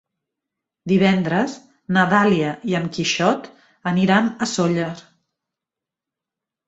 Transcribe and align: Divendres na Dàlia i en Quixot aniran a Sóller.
Divendres 0.91 1.57
na 1.97 2.05
Dàlia 2.15 2.53
i 2.71 2.77
en 2.81 2.89
Quixot 2.97 3.51
aniran 3.93 4.33
a 4.47 4.51
Sóller. 4.55 4.91